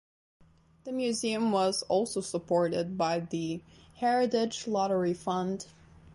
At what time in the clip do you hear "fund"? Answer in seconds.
5.13-5.67